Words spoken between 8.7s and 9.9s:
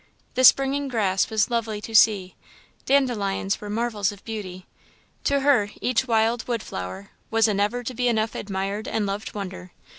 and loved wonder.